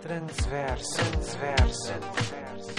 [0.00, 2.72] Transverso, transverso.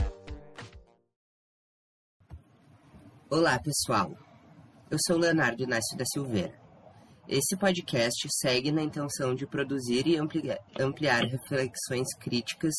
[3.29, 4.11] Olá, pessoal.
[4.89, 6.57] Eu sou Leonardo Inácio da Silveira.
[7.27, 12.73] Esse podcast segue na intenção de produzir e amplia- ampliar reflexões críticas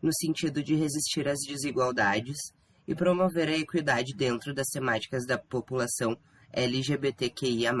[0.00, 2.38] no sentido de resistir às desigualdades
[2.86, 6.16] e promover a equidade dentro das temáticas da população
[6.52, 7.72] LGBTQIA.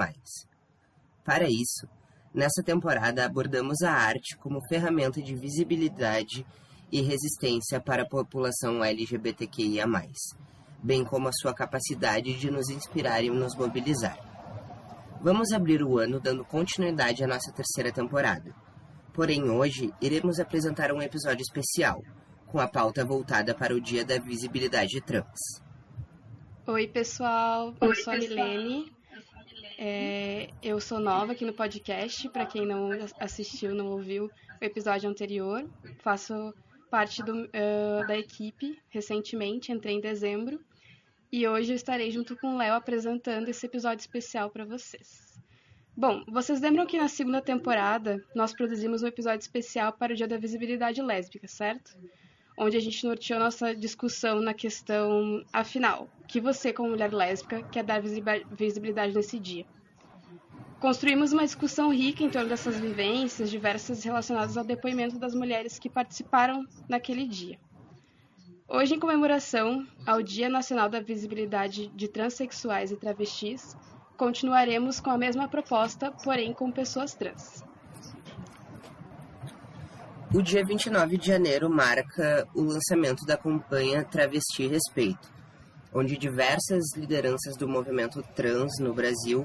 [1.24, 1.86] Para isso,
[2.34, 6.46] nessa temporada abordamos a arte como ferramenta de visibilidade
[6.90, 9.86] e resistência para a população LGBTQIA,
[10.82, 14.18] bem como a sua capacidade de nos inspirar e nos mobilizar.
[15.22, 18.54] Vamos abrir o ano dando continuidade à nossa terceira temporada.
[19.12, 22.00] Porém, hoje iremos apresentar um episódio especial,
[22.46, 25.62] com a pauta voltada para o Dia da Visibilidade Trans.
[26.66, 27.74] Oi, pessoal.
[27.80, 28.99] Eu sou a Milene.
[29.82, 32.28] É, eu sou nova aqui no podcast.
[32.28, 34.26] Para quem não assistiu, não ouviu
[34.60, 35.66] o episódio anterior,
[36.00, 36.52] faço
[36.90, 40.60] parte do, uh, da equipe recentemente, entrei em dezembro.
[41.32, 45.40] E hoje eu estarei junto com o Léo apresentando esse episódio especial para vocês.
[45.96, 50.28] Bom, vocês lembram que na segunda temporada nós produzimos um episódio especial para o Dia
[50.28, 51.96] da Visibilidade Lésbica, certo?
[52.62, 57.82] Onde a gente norteou nossa discussão na questão, afinal, que você, como mulher lésbica, quer
[57.82, 59.64] dar visibilidade nesse dia.
[60.78, 65.88] Construímos uma discussão rica em torno dessas vivências diversas relacionadas ao depoimento das mulheres que
[65.88, 67.58] participaram naquele dia.
[68.68, 73.74] Hoje, em comemoração ao Dia Nacional da Visibilidade de Transsexuais e Travestis,
[74.18, 77.69] continuaremos com a mesma proposta, porém com pessoas trans.
[80.32, 85.28] O dia 29 de janeiro marca o lançamento da campanha Travesti Respeito,
[85.92, 89.44] onde diversas lideranças do movimento trans no Brasil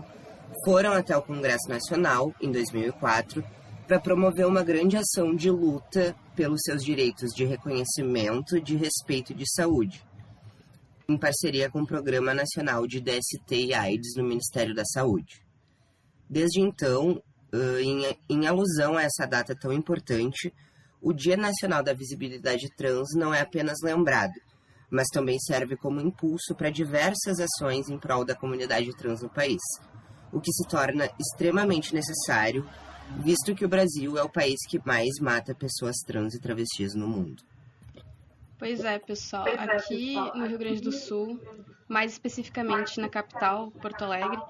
[0.64, 3.44] foram até o Congresso Nacional, em 2004,
[3.88, 9.36] para promover uma grande ação de luta pelos seus direitos de reconhecimento, de respeito e
[9.36, 10.06] de saúde,
[11.10, 15.44] em parceria com o Programa Nacional de DST e AIDS no Ministério da Saúde.
[16.30, 17.20] Desde então,
[17.82, 20.54] em, em alusão a essa data tão importante,
[21.06, 24.34] o Dia Nacional da Visibilidade Trans não é apenas lembrado,
[24.90, 29.62] mas também serve como impulso para diversas ações em prol da comunidade trans no país,
[30.34, 32.68] o que se torna extremamente necessário,
[33.24, 37.08] visto que o Brasil é o país que mais mata pessoas trans e travestis no
[37.08, 37.44] mundo.
[38.66, 39.46] Pois é, pessoal.
[39.46, 41.40] Aqui no Rio Grande do Sul,
[41.88, 44.42] mais especificamente na capital, Porto Alegre,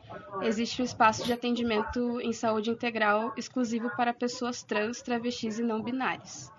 [0.42, 5.82] existe um espaço de atendimento em saúde integral exclusivo para pessoas trans, travestis e não
[5.82, 6.50] binárias.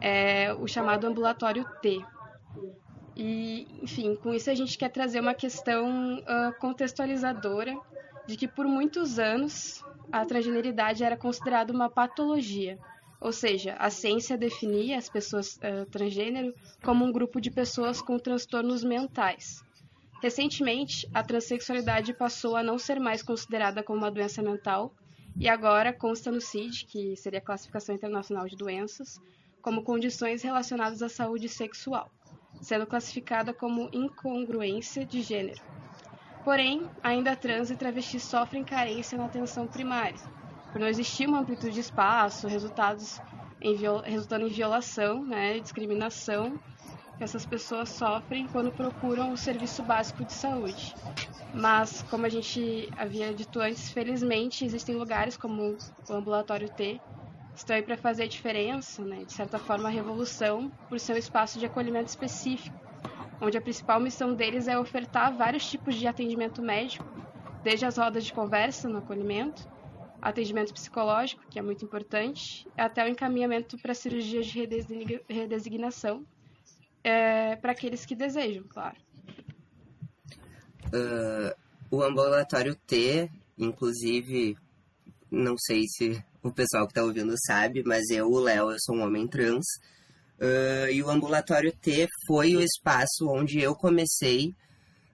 [0.00, 2.02] É o chamado ambulatório T.
[3.14, 7.78] E, enfim, com isso a gente quer trazer uma questão uh, contextualizadora
[8.26, 12.78] de que por muitos anos a transgeneridade era considerada uma patologia,
[13.24, 16.52] ou seja, a ciência definia as pessoas uh, transgênero
[16.82, 19.64] como um grupo de pessoas com transtornos mentais.
[20.22, 24.92] Recentemente, a transexualidade passou a não ser mais considerada como uma doença mental
[25.38, 29.18] e agora consta no CID, que seria a Classificação Internacional de Doenças,
[29.62, 32.10] como condições relacionadas à saúde sexual,
[32.60, 35.62] sendo classificada como incongruência de gênero.
[36.44, 40.20] Porém, ainda trans e travestis sofrem carência na atenção primária,
[40.74, 43.20] por não existir uma amplitude de espaço, resultados
[43.60, 46.58] em resultando em violação, né, discriminação
[47.16, 50.96] que essas pessoas sofrem quando procuram o serviço básico de saúde.
[51.54, 57.00] Mas, como a gente havia dito antes, felizmente existem lugares como o Ambulatório T
[57.54, 61.18] estão aí para fazer a diferença, né, de certa forma a revolução, por ser um
[61.18, 62.76] espaço de acolhimento específico,
[63.40, 67.06] onde a principal missão deles é ofertar vários tipos de atendimento médico,
[67.62, 69.72] desde as rodas de conversa no acolhimento,
[70.24, 74.66] atendimento psicológico, que é muito importante, até o encaminhamento para cirurgias de
[75.28, 76.24] redesignação,
[77.04, 78.96] é, para aqueles que desejam, claro.
[80.86, 81.54] Uh,
[81.90, 84.56] o ambulatório T, inclusive,
[85.30, 88.96] não sei se o pessoal que está ouvindo sabe, mas eu, o Léo, eu sou
[88.96, 89.66] um homem trans.
[90.40, 94.54] Uh, e o ambulatório T foi o espaço onde eu comecei,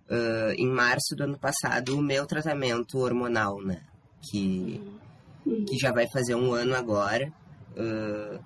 [0.09, 3.90] uh, em março do ano passado, o meu tratamento hormonal, né?
[4.23, 4.81] Que,
[5.45, 7.33] que já vai fazer um ano agora.
[7.73, 8.43] Uh,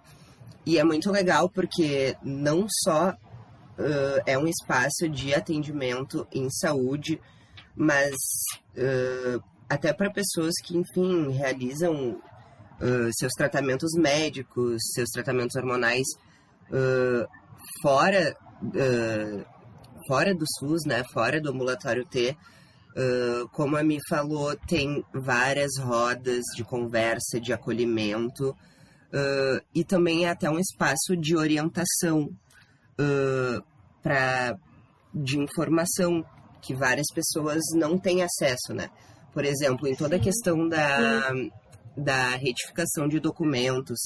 [0.67, 3.15] e é muito legal porque não só
[4.25, 7.21] é um espaço de atendimento em saúde,
[7.75, 8.15] mas
[9.69, 12.23] até para pessoas que, enfim, realizam
[13.19, 16.07] seus tratamentos médicos, seus tratamentos hormonais
[16.71, 17.27] Uh,
[17.83, 19.45] fora, uh,
[20.09, 22.37] fora do SUS, né, fora do ambulatório T,
[22.97, 30.27] uh, como a Mi falou, tem várias rodas de conversa, de acolhimento, uh, e também
[30.27, 32.31] é até um espaço de orientação
[32.99, 33.65] uh,
[34.03, 34.57] pra,
[35.15, 36.25] de informação
[36.63, 38.89] que várias pessoas não têm acesso, né?
[39.33, 41.33] Por exemplo, em toda a questão da,
[41.97, 43.99] da retificação de documentos,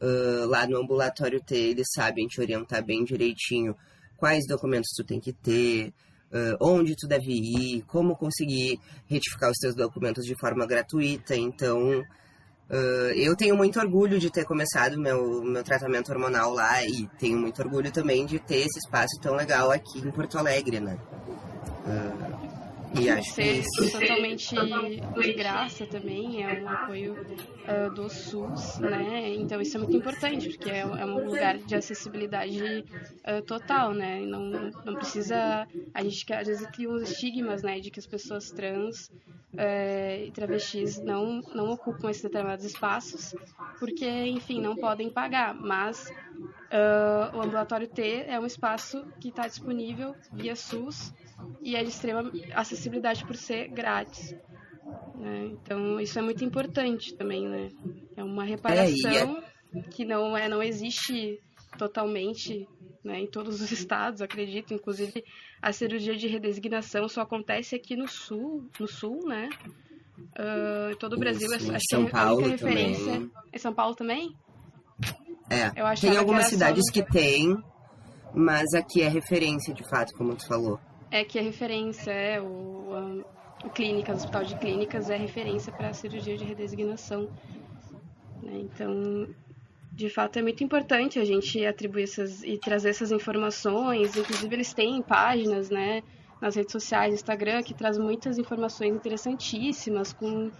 [0.00, 3.76] uh, lá no ambulatório T, eles sabem te orientar bem direitinho
[4.16, 5.92] quais documentos tu tem que ter,
[6.32, 11.36] uh, onde tu deve ir, como conseguir retificar os teus documentos de forma gratuita.
[11.36, 17.08] Então, uh, eu tenho muito orgulho de ter começado meu, meu tratamento hormonal lá e
[17.18, 20.98] tenho muito orgulho também de ter esse espaço tão legal aqui em Porto Alegre, né?
[21.86, 22.49] Uh,
[22.98, 24.54] e acho ser totalmente
[25.22, 29.34] de graça também, é um apoio uh, do SUS, né?
[29.34, 32.84] Então isso é muito importante, porque é, é um lugar de acessibilidade
[33.24, 34.20] uh, total, né?
[34.20, 35.66] Não, não precisa.
[35.94, 39.08] A gente às vezes cria uns estigmas, né, de que as pessoas trans
[39.54, 43.34] uh, e travestis não, não ocupam esses determinados espaços,
[43.78, 46.10] porque, enfim, não podem pagar, mas.
[47.34, 51.12] O ambulatório T é um espaço que está disponível via SUS
[51.62, 54.34] e é de extrema acessibilidade por ser grátis.
[55.16, 55.50] Né?
[55.52, 57.68] Então isso é muito importante também, né?
[58.16, 59.42] É uma reparação
[59.72, 59.82] é, é...
[59.82, 61.40] que não é, não existe
[61.78, 62.66] totalmente
[63.04, 64.74] né, em todos os estados, acredito.
[64.74, 65.24] Inclusive
[65.60, 69.48] a cirurgia de redesignação só acontece aqui no sul, no sul, né?
[70.38, 73.04] Uh, todo o Brasil, Isso, acho São que a referência.
[73.04, 73.30] Também.
[73.52, 74.36] Em São Paulo também?
[75.48, 75.70] É.
[75.96, 76.92] Tem algumas que cidades só...
[76.92, 77.56] que tem,
[78.34, 80.78] mas aqui é referência de fato, como tu falou.
[81.10, 83.24] É que a referência é o,
[83.64, 87.28] a, clínica, o hospital de clínicas é referência para a cirurgia de redesignação.
[88.42, 88.60] Né?
[88.60, 89.28] Então,
[89.92, 94.16] de fato, é muito importante a gente atribuir essas e trazer essas informações.
[94.16, 96.02] Inclusive, eles têm páginas, né,
[96.40, 100.50] nas redes sociais, Instagram, que traz muitas informações interessantíssimas com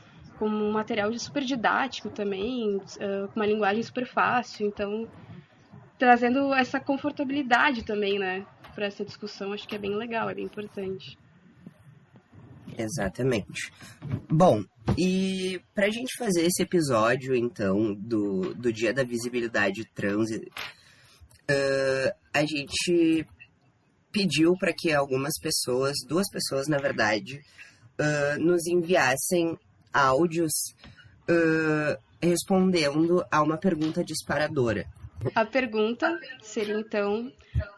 [0.40, 4.66] com um material super didático também, uh, com uma linguagem super fácil.
[4.66, 5.06] Então,
[5.98, 10.44] trazendo essa confortabilidade também, né, para essa discussão, acho que é bem legal, é bem
[10.44, 11.18] importante.
[12.76, 13.72] Exatamente.
[14.28, 14.64] Bom,
[14.96, 22.14] e para a gente fazer esse episódio, então, do, do Dia da Visibilidade Trans, uh,
[22.32, 23.26] a gente
[24.12, 27.40] pediu para que algumas pessoas, duas pessoas na verdade,
[27.98, 29.58] uh, nos enviassem
[29.92, 30.52] áudios
[31.28, 34.86] uh, respondendo a uma pergunta disparadora.
[35.34, 37.30] A pergunta seria então: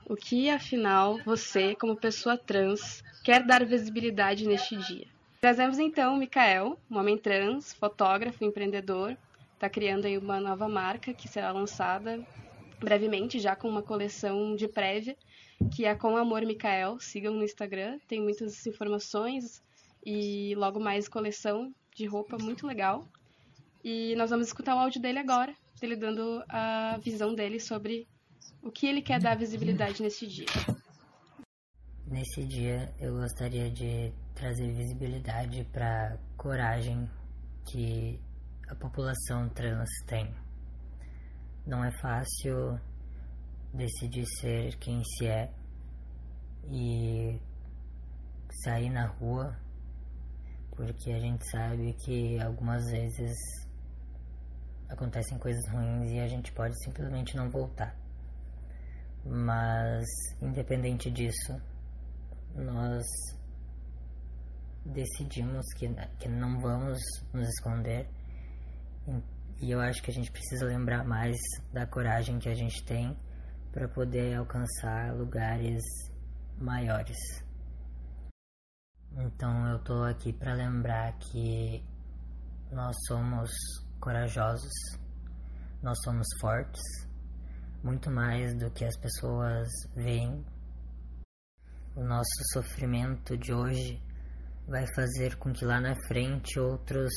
[0.07, 5.07] o que afinal você, como pessoa trans, quer dar visibilidade neste dia?
[5.41, 9.17] Trazemos então o Mikael, um homem trans, fotógrafo, empreendedor,
[9.55, 12.25] está criando aí uma nova marca que será lançada
[12.79, 15.17] brevemente, já com uma coleção de prévia,
[15.75, 17.01] que é Com Amor Mikael.
[17.01, 19.61] Sigam no Instagram, tem muitas informações
[20.07, 23.05] e logo mais coleção de roupa muito legal.
[23.83, 25.53] E nós vamos escutar o áudio dele agora,
[25.85, 28.09] ele dando a visão dele sobre
[28.63, 30.47] o que ele quer dar visibilidade nesse dia.
[32.07, 37.09] Nesse dia eu gostaria de trazer visibilidade para coragem
[37.71, 38.21] que
[38.69, 40.35] a população trans tem.
[41.67, 42.79] Não é fácil
[43.73, 45.51] decidir ser quem se é
[46.71, 47.41] e
[48.65, 49.57] sair na rua
[50.77, 53.37] porque a gente sabe que algumas vezes
[54.93, 57.97] acontecem coisas ruins e a gente pode simplesmente não voltar.
[59.25, 60.07] Mas,
[60.41, 61.61] independente disso,
[62.55, 63.03] nós
[64.85, 67.01] decidimos que, que não vamos
[67.33, 68.09] nos esconder.
[69.61, 71.37] E eu acho que a gente precisa lembrar mais
[71.73, 73.17] da coragem que a gente tem
[73.71, 75.81] para poder alcançar lugares
[76.59, 77.17] maiores.
[79.17, 81.85] Então eu tô aqui para lembrar que
[82.73, 83.51] nós somos
[84.03, 84.73] corajosos,
[85.81, 86.83] nós somos fortes,
[87.85, 90.45] muito mais do que as pessoas veem.
[91.95, 94.03] O nosso sofrimento de hoje
[94.67, 97.13] vai fazer com que lá na frente outros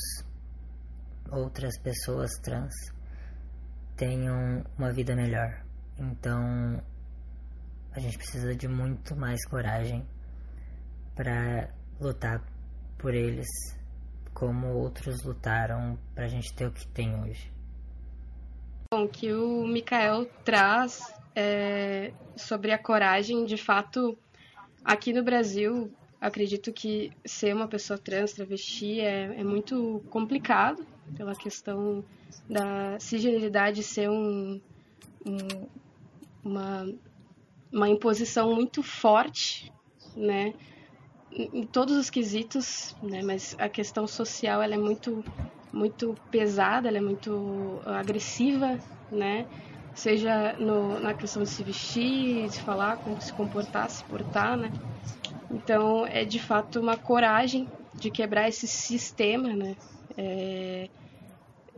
[1.28, 2.72] outras pessoas trans
[3.96, 5.66] tenham uma vida melhor.
[5.98, 6.40] Então
[7.90, 10.06] a gente precisa de muito mais coragem
[11.16, 12.40] para lutar
[12.96, 13.48] por eles
[14.36, 17.50] como outros lutaram para a gente ter o que tem hoje.
[18.92, 21.00] Bom, que o Mikael traz
[21.34, 24.16] é, sobre a coragem, de fato,
[24.84, 25.90] aqui no Brasil,
[26.20, 32.04] acredito que ser uma pessoa trans, travesti, é, é muito complicado pela questão
[32.46, 34.60] da cisgeneridade ser um,
[35.24, 35.66] um,
[36.44, 36.94] uma,
[37.72, 39.72] uma imposição muito forte,
[40.14, 40.52] né?
[41.36, 43.22] Em todos os quesitos, né?
[43.22, 45.24] Mas a questão social ela é muito
[45.72, 48.78] muito pesada, ela é muito agressiva,
[49.10, 49.46] né?
[49.94, 54.72] Seja no, na questão de se vestir, de falar, como se comportar, se portar, né?
[55.50, 59.76] Então é de fato uma coragem de quebrar esse sistema, né?
[60.16, 60.88] É,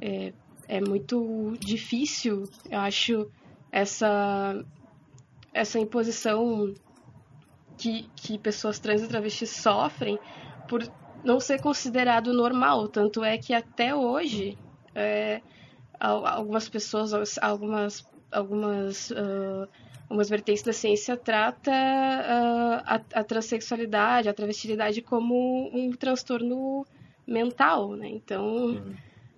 [0.00, 0.32] é,
[0.68, 3.28] é muito difícil, eu acho,
[3.72, 4.64] essa,
[5.52, 6.74] essa imposição
[7.78, 10.18] que, que pessoas trans e travestis sofrem
[10.68, 10.82] por
[11.24, 12.88] não ser considerado normal.
[12.88, 14.58] Tanto é que até hoje
[14.94, 15.40] é,
[15.98, 19.68] algumas pessoas, algumas, algumas, uh,
[20.02, 26.86] algumas vertentes da ciência trata uh, a, a transexualidade, a travestilidade como um transtorno
[27.26, 28.08] mental, né?
[28.08, 28.94] Então uhum.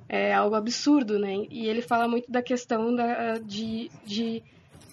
[0.09, 1.47] é algo absurdo, né?
[1.51, 4.43] E ele fala muito da questão da, de, de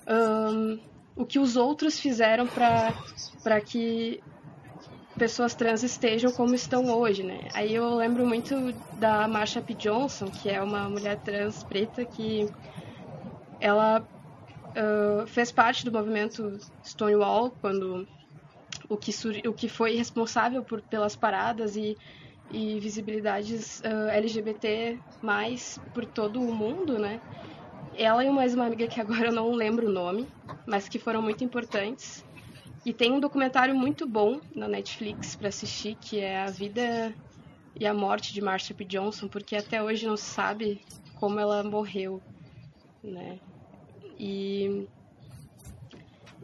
[0.07, 0.79] um,
[1.17, 4.23] o que os outros fizeram para que
[5.17, 7.49] pessoas trans estejam como estão hoje, né?
[7.53, 8.55] Aí eu lembro muito
[8.95, 9.73] da Marsha P.
[9.73, 12.45] Johnson, que é uma mulher trans preta que
[13.59, 14.07] ela
[14.77, 18.07] uh, fez parte do movimento Stonewall quando
[18.89, 19.11] o que,
[19.47, 21.97] o que foi responsável por, pelas paradas e,
[22.49, 27.21] e visibilidades uh, LGBT mais por todo o mundo, né?
[27.99, 30.29] Ela e mais uma amiga que agora eu não lembro o nome,
[30.67, 32.23] mas que foram muito importantes
[32.85, 37.17] e tem um documentário muito bom na Netflix para assistir, que é A Vida
[37.75, 38.85] e a Morte de Marsha P.
[38.85, 40.79] Johnson, porque até hoje não se sabe
[41.15, 42.21] como ela morreu,
[43.03, 43.39] né?
[44.19, 44.87] E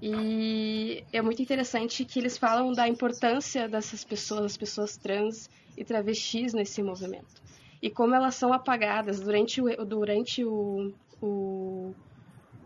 [0.01, 5.85] e é muito interessante que eles falam da importância dessas pessoas, das pessoas trans e
[5.85, 7.41] travestis nesse movimento.
[7.79, 10.91] E como elas são apagadas durante o, durante o,
[11.23, 11.95] o,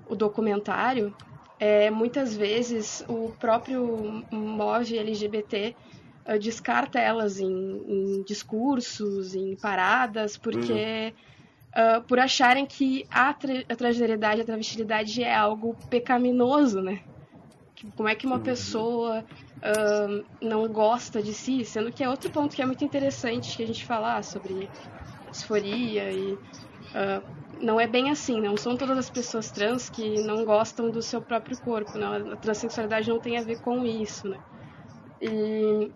[0.10, 1.14] o documentário,
[1.60, 9.56] é, muitas vezes o próprio MOV LGBT uh, ah, descarta elas em, em, discursos, em
[9.56, 11.14] paradas, porque
[11.76, 11.98] uhum.
[11.98, 17.02] uh, por acharem que a, tra a transgeneridade, a travestilidade é algo pecaminoso, né?
[17.96, 18.44] Como é que uma uhum.
[18.44, 19.24] pessoa
[19.58, 23.64] uh, não gosta de si, sendo que é outro ponto que é muito interessante que
[23.64, 24.68] a gente falar sobre
[25.32, 30.46] disforia e uh, não é bem assim, não são todas as pessoas trans que não
[30.46, 32.20] gostam do seu próprio corpo, não.
[32.20, 32.34] Né?
[32.34, 34.40] A transexualidade não tem a ver com isso, né?
[35.22, 35.92] E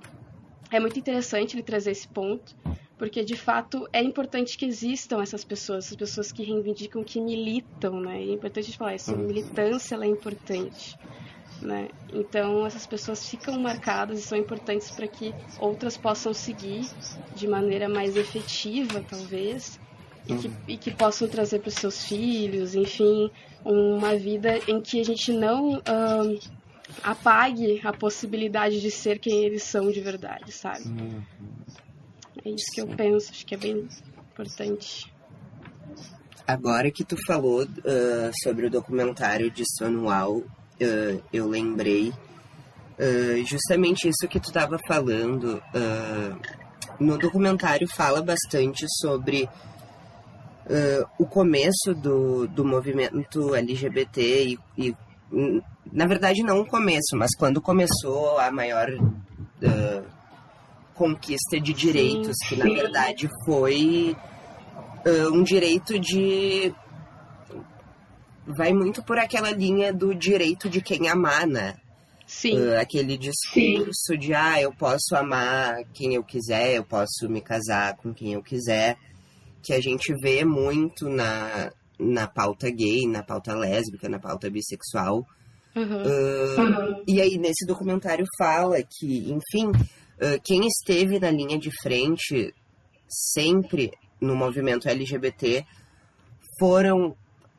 [0.71, 2.55] é muito interessante ele trazer esse ponto,
[2.97, 7.99] porque de fato é importante que existam essas pessoas, essas pessoas que reivindicam, que militam,
[7.99, 8.21] né?
[8.21, 9.27] é importante falar isso, a uhum.
[9.27, 10.97] militância é importante.
[11.61, 11.89] Né?
[12.11, 16.87] Então essas pessoas ficam marcadas e são importantes para que outras possam seguir
[17.35, 19.79] de maneira mais efetiva, talvez,
[20.27, 23.31] e que, e que possam trazer para os seus filhos, enfim,
[23.65, 26.39] uma vida em que a gente não uh,
[27.03, 30.87] apague a possibilidade de ser quem eles são de verdade, sabe?
[30.87, 31.21] Uhum.
[32.43, 33.87] É isso que eu penso, acho que é bem
[34.31, 35.11] importante.
[36.47, 44.07] Agora que tu falou uh, sobre o documentário de Stonewall, uh, eu lembrei uh, justamente
[44.07, 45.61] isso que tu estava falando.
[46.99, 49.47] no documentário fala bastante sobre
[50.65, 54.95] uh, o começo do, do movimento LGBT e, e,
[55.91, 60.05] na verdade não o começo, mas quando começou a maior uh,
[60.93, 64.15] conquista de direitos, que na verdade foi
[65.05, 66.73] uh, um direito de
[68.45, 71.75] vai muito por aquela linha do direito de quem amar, né?
[72.25, 72.59] Sim.
[72.59, 74.17] Uh, aquele discurso Sim.
[74.17, 78.41] de ah, eu posso amar quem eu quiser, eu posso me casar com quem eu
[78.41, 78.97] quiser
[79.61, 85.25] que a gente vê muito na, na pauta gay, na pauta lésbica, na pauta bissexual.
[85.75, 86.03] Uhum.
[86.03, 87.03] Uh, uhum.
[87.07, 92.53] E aí, nesse documentário fala que, enfim, uh, quem esteve na linha de frente
[93.07, 95.65] sempre no movimento LGBT
[96.59, 97.15] foram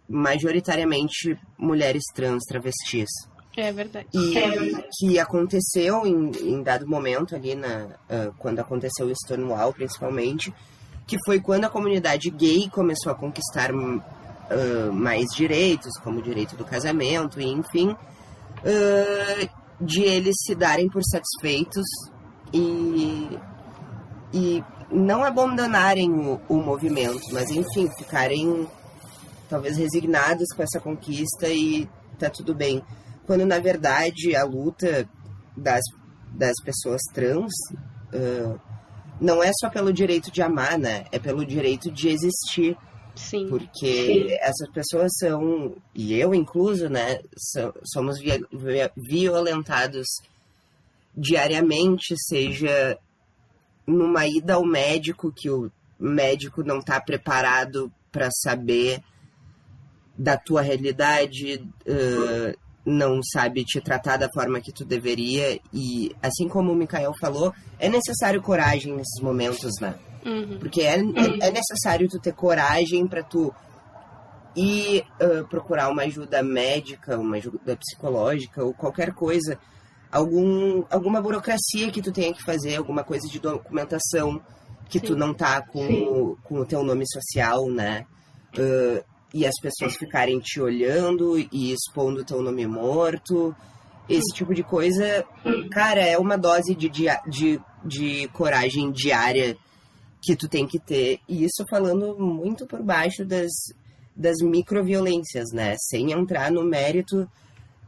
[0.08, 3.08] majoritariamente mulheres trans, travestis.
[3.56, 4.08] É verdade.
[4.14, 4.88] E é verdade.
[4.98, 10.52] que aconteceu em, em, dado momento ali, na, uh, quando aconteceu o Stonewall, principalmente,
[11.12, 16.56] que foi quando a comunidade gay começou a conquistar uh, mais direitos, como o direito
[16.56, 21.84] do casamento, e enfim, uh, de eles se darem por satisfeitos
[22.50, 23.38] e,
[24.32, 28.66] e não abandonarem o, o movimento, mas enfim, ficarem
[29.50, 31.86] talvez resignados com essa conquista e
[32.18, 32.82] tá tudo bem.
[33.26, 35.06] Quando na verdade a luta
[35.54, 35.82] das,
[36.34, 37.52] das pessoas trans
[38.14, 38.71] uh,
[39.22, 41.04] não é só pelo direito de amar, né?
[41.12, 42.76] É pelo direito de existir.
[43.14, 43.48] Sim.
[43.48, 44.32] Porque Sim.
[44.40, 47.20] essas pessoas são, e eu incluso, né?
[47.84, 48.16] somos
[48.96, 50.06] violentados
[51.16, 52.98] diariamente, seja
[53.86, 59.02] numa ida ao médico que o médico não tá preparado para saber
[60.16, 65.58] da tua realidade, uh, não sabe te tratar da forma que tu deveria.
[65.72, 69.94] E assim como o Mikael falou, é necessário coragem nesses momentos, né?
[70.24, 70.58] Uhum.
[70.58, 73.52] Porque é, é, é necessário tu ter coragem para tu
[74.54, 79.58] ir uh, procurar uma ajuda médica, uma ajuda psicológica ou qualquer coisa,
[80.10, 84.40] algum, alguma burocracia que tu tenha que fazer, alguma coisa de documentação
[84.88, 85.06] que Sim.
[85.06, 88.04] tu não tá com, o- com o teu nome social, né?
[88.58, 89.02] Uh,
[89.34, 93.54] e as pessoas ficarem te olhando e expondo teu nome morto.
[94.08, 95.24] Esse tipo de coisa,
[95.70, 99.56] cara, é uma dose de, de, de coragem diária
[100.20, 101.18] que tu tem que ter.
[101.28, 103.50] E isso falando muito por baixo das,
[104.14, 105.76] das microviolências, né?
[105.78, 107.28] Sem entrar no mérito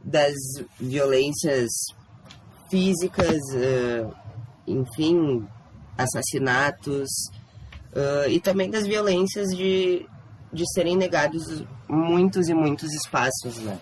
[0.03, 0.33] das
[0.79, 1.69] violências
[2.69, 4.07] físicas, eh,
[4.67, 5.47] enfim,
[5.97, 7.09] assassinatos,
[7.93, 10.05] eh, e também das violências de,
[10.55, 13.77] de serem negados muitos e muitos espaços, né?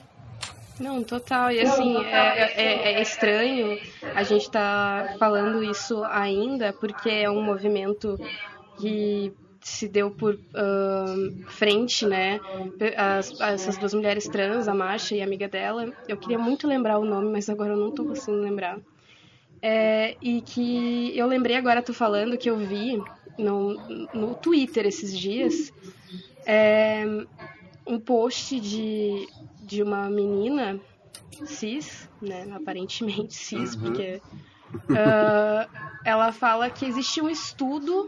[0.79, 1.51] Não, total.
[1.51, 3.79] E assim, é, é- é estranho
[4.15, 8.19] a gente tá falando isso ainda, porque é um movimento
[8.79, 12.39] que se deu por ahn, frente, né?
[12.97, 15.85] As- essas duas mulheres trans, a Masha e a amiga dela.
[16.07, 18.77] Eu queria muito lembrar o nome, mas agora eu não tô conseguindo lembrar.
[19.61, 23.01] É, e que eu lembrei agora, tu falando, que eu vi
[23.37, 23.75] no,
[24.13, 25.71] no Twitter esses dias
[26.45, 27.03] é,
[27.85, 29.27] um post de,
[29.61, 30.79] de uma menina
[31.45, 33.81] cis, né, aparentemente cis, Uhum.
[33.81, 34.21] porque
[34.95, 35.67] ah,
[36.05, 38.07] ela fala que existe um estudo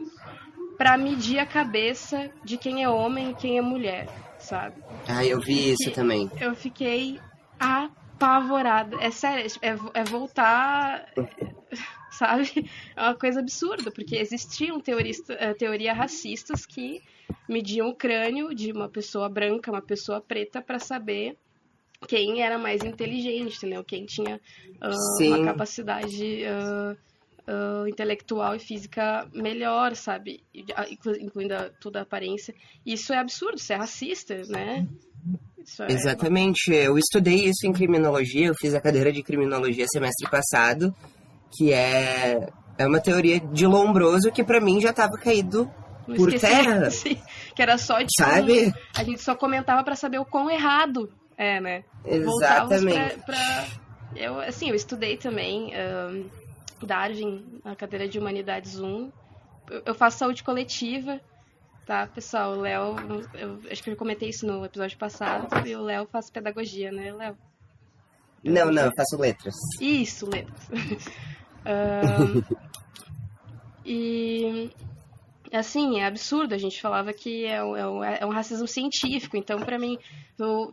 [0.77, 4.75] para medir a cabeça de quem é homem e quem é mulher, sabe?
[5.07, 6.29] Ah, eu vi isso também.
[6.39, 7.19] Eu fiquei
[7.59, 8.97] apavorada.
[8.99, 11.05] É sério, é, é voltar,
[12.11, 12.69] sabe?
[12.95, 17.01] É uma coisa absurda, porque existiam teorista, eh, teoria racistas que
[17.47, 21.37] mediam o crânio de uma pessoa branca, uma pessoa preta, para saber
[22.07, 23.83] quem era mais inteligente, entendeu?
[23.83, 24.39] Quem tinha
[25.17, 25.29] Sim.
[25.29, 26.95] uma capacidade ah,
[27.47, 30.43] ah, intelectual e física melhor, sabe?
[30.53, 32.53] Inclu- Incluindo a- toda a aparência.
[32.85, 34.87] Isso é absurdo, isso é racista, né?
[35.79, 36.71] É- Exatamente.
[36.71, 40.93] Eu estudei isso em criminologia, eu fiz a cadeira de criminologia semestre passado,
[41.57, 45.67] que é, é uma teoria de Lombroso que pra mim já tava caído
[46.07, 46.89] Não por terra.
[47.55, 48.73] que era só tipo, Sabe?
[48.95, 51.83] a gente só comentava pra saber o quão errado é, né?
[52.05, 53.19] Exatamente.
[53.19, 53.67] pra, pra-
[54.15, 56.23] eu assim, eu estudei também ahn,
[56.81, 59.11] Darwin na cadeira de Humanidades 1.
[59.69, 61.19] Eu, eu faço saúde coletiva,
[61.85, 62.51] tá, pessoal?
[62.53, 62.95] O Léo,
[63.33, 67.11] eu acho que eu comentei isso no episódio passado, e o Léo faz pedagogia, né,
[67.11, 67.35] Léo?
[68.43, 69.55] Não, não, eu faço letras.
[69.81, 70.55] Isso, letras.
[71.65, 72.43] Ahn,
[73.83, 74.71] e
[75.57, 76.53] assim, é absurdo.
[76.53, 79.37] A gente falava que é um, é um- é racismo científico.
[79.37, 79.97] Então, pra mim,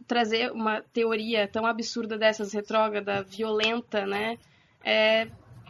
[0.06, 4.38] trazer uma teoria tão absurda dessas, retrógrada, violenta, né?
[4.84, 5.28] É.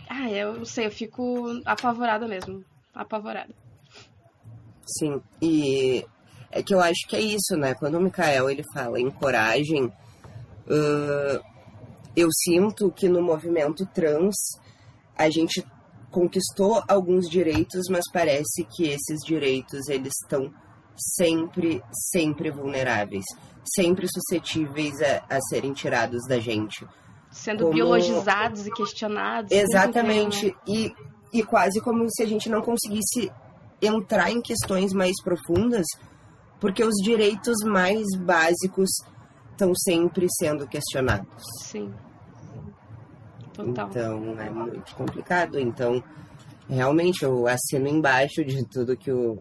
[0.09, 2.65] Ah, eu não sei, eu fico apavorada mesmo.
[2.95, 3.55] Apavorada.
[4.85, 6.05] Sim, e
[6.51, 7.75] é que eu acho que é isso, né?
[7.75, 9.91] Quando o Mikael ele fala em coragem,
[10.69, 11.41] ãh,
[12.15, 14.35] eu sinto que no movimento trans
[15.17, 15.65] a gente
[16.13, 20.53] conquistou alguns direitos, mas parece que esses direitos eles estão
[21.17, 23.25] sempre, sempre vulneráveis,
[23.65, 26.87] sempre suscetíveis a, a serem tirados da gente.
[27.31, 29.51] Sendo Como- biologizados e questionados.
[29.51, 30.47] Exatamente.
[30.49, 30.53] né?
[30.69, 30.93] E,
[31.33, 33.33] e quase como se a gente não conseguisse
[33.81, 35.87] entrar em questões mais profundas,
[36.61, 38.91] porque os direitos mais básicos
[39.51, 41.43] estão sempre sendo questionados.
[41.63, 41.93] Sim.
[43.53, 43.89] Total.
[43.89, 45.59] Então é muito complicado.
[45.59, 46.03] Então,
[46.69, 49.39] realmente, eu assino embaixo de tudo que o,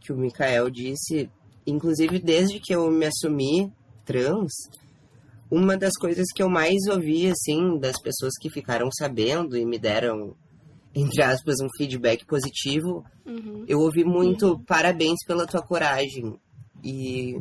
[0.00, 1.30] que o Mikael disse.
[1.66, 3.72] Inclusive, desde que eu me assumi
[4.04, 4.52] trans,
[5.50, 9.78] uma das coisas que eu mais ouvi, assim, das pessoas que ficaram sabendo e me
[9.78, 10.34] deram,
[10.94, 13.64] entre aspas, um feedback positivo, Uhum.
[13.68, 16.38] eu ouvi muito parabéns pela tua coragem.
[16.82, 17.38] E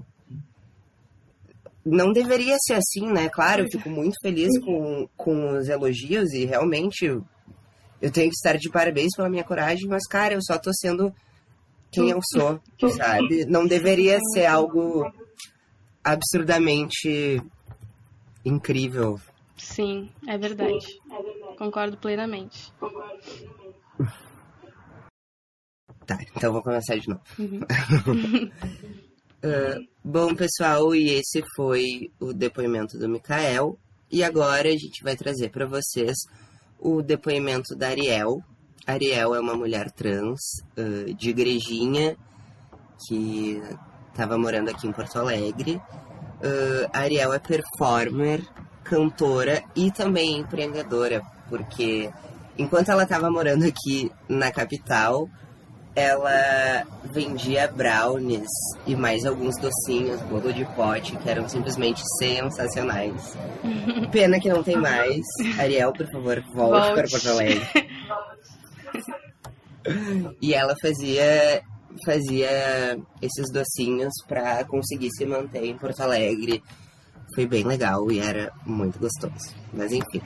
[1.88, 3.30] não deveria ser assim, né?
[3.30, 8.58] Claro, eu fico muito feliz com, com os elogios e realmente eu, tenho que estar
[8.58, 11.13] de parabéns pela minha coragem, mas, cara, eu só tô sendo
[11.91, 12.60] quem eu sou,
[12.91, 13.45] sabe?
[13.45, 15.10] Não deveria ser algo
[16.04, 17.41] absurdamente
[18.43, 19.19] incrível.
[19.58, 20.86] Sim, é verdade.
[21.58, 22.71] Concordo plenamente.
[26.06, 27.21] Tá, então vou começar de novo.
[27.39, 27.62] Uhum.
[29.43, 33.78] Ah, bom, pessoal, e esse foi o depoimento do Mikael.
[34.10, 36.15] E agora a gente vai trazer para vocês
[36.80, 38.41] o depoimento da Ariel,
[38.88, 40.39] Ariel é uma mulher trans
[40.78, 42.15] uh, de igrejinha
[43.06, 43.62] que
[44.10, 45.76] estava morando aqui em Porto Alegre.
[45.76, 48.41] Uh, Ariel é performer,
[48.86, 52.10] cantora e também empreendedora, porque
[52.58, 55.28] enquanto ela estava morando aqui na capital,
[55.97, 58.47] ela vendia brownies
[58.86, 63.36] e mais alguns docinhos, bolo de pote, que eram simplesmente sensacionais.
[64.12, 65.25] Pena que não tem mais.
[65.57, 66.93] Ariel, por favor, volte, volte.
[66.93, 67.67] para Porto Alegre.
[70.39, 71.63] e ela fazia
[72.05, 76.62] fazia esses docinhos para conseguir se manter em Porto Alegre.
[77.33, 79.55] Foi bem legal e era muito gostoso.
[79.73, 80.21] Mas enfim.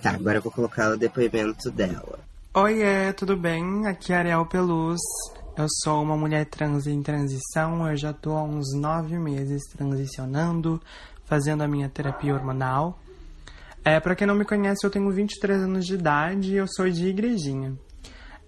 [0.00, 2.25] Tá, agora eu vou colocar o depoimento dela.
[2.58, 3.86] Oiê, tudo bem?
[3.86, 4.98] Aqui é Ariel Peluz.
[5.58, 7.86] Eu sou uma mulher trans em transição.
[7.86, 10.80] Eu já tô há uns nove meses transicionando,
[11.26, 12.98] fazendo a minha terapia hormonal.
[13.84, 16.88] É, para quem não me conhece, eu tenho 23 anos de idade e eu sou
[16.88, 17.76] de igrejinha.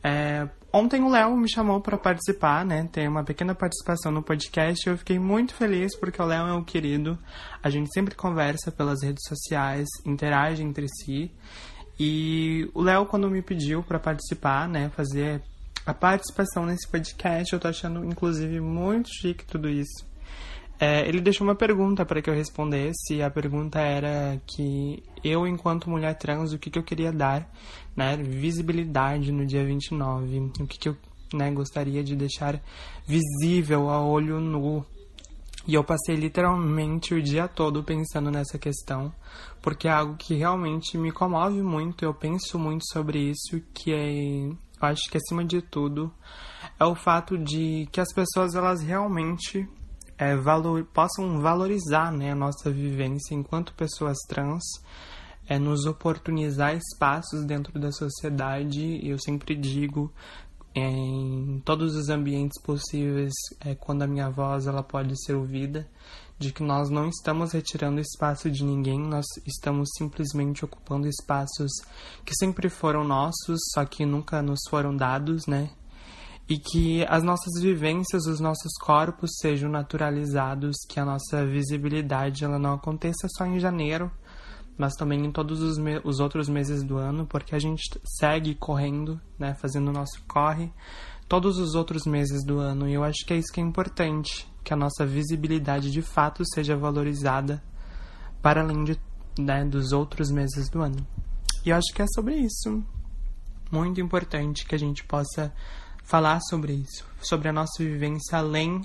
[0.03, 2.88] É, ontem o Léo me chamou para participar, né?
[2.90, 4.88] Tem uma pequena participação no podcast.
[4.88, 7.18] Eu fiquei muito feliz porque o Léo é um querido.
[7.62, 11.31] A gente sempre conversa pelas redes sociais, interage entre si.
[11.98, 15.42] E o Léo, quando me pediu para participar, né, fazer
[15.84, 20.06] a participação nesse podcast, eu tô achando, inclusive, muito chique tudo isso.
[20.80, 23.20] É, ele deixou uma pergunta para que eu respondesse.
[23.20, 27.50] A pergunta era que eu, enquanto mulher trans, o que, que eu queria dar,
[27.96, 30.96] né, visibilidade no dia 29, o que, que eu
[31.34, 32.61] né, gostaria de deixar
[33.06, 34.87] visível a olho nu
[35.68, 39.12] e eu passei literalmente o dia todo pensando nessa questão,
[39.61, 44.46] porque é algo que realmente me comove muito, eu penso muito sobre isso, que é,
[44.46, 46.11] eu acho que acima de tudo,
[46.81, 49.68] é o fato de que as pessoas elas realmente
[50.16, 54.64] é, valor, possam valorizar né, a nossa vivência enquanto pessoas trans,
[55.46, 59.00] é, nos oportunizar espaços dentro da sociedade.
[59.07, 60.11] Eu sempre digo
[60.74, 65.88] em todos os ambientes possíveis é, quando a minha voz ela pode ser ouvida
[66.38, 71.70] de que nós não estamos retirando espaço de ninguém nós estamos simplesmente ocupando espaços
[72.24, 75.70] que sempre foram nossos só que nunca nos foram dados né?
[76.48, 82.59] E que as nossas vivências os nossos corpos sejam naturalizados que a nossa visibilidade ela
[82.59, 84.11] não aconteça só em janeiro
[84.78, 87.82] mas também em todos os, os, outros meses do ano, porque a gente
[88.18, 90.72] segue correndo, né, fazendo o nosso corre
[91.28, 92.88] todos os outros meses do ano.
[92.88, 96.42] E eu acho que é isso que é importante, que a nossa visibilidade de fato
[96.54, 97.62] seja valorizada
[98.40, 98.98] para além de,
[99.38, 101.06] né, dos outros meses do ano.
[101.66, 102.82] E eu acho que é sobre isso.
[103.70, 105.52] Muito importante que a gente possa
[106.04, 108.80] falar sobre isso, sobre a nossa vivência além